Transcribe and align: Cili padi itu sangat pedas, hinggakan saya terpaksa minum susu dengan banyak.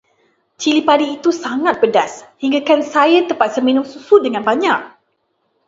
Cili 0.59 0.79
padi 0.87 1.05
itu 1.17 1.29
sangat 1.43 1.75
pedas, 1.83 2.13
hinggakan 2.41 2.79
saya 2.93 3.19
terpaksa 3.29 3.59
minum 3.67 3.85
susu 3.93 4.15
dengan 4.25 4.41
banyak. 4.49 4.79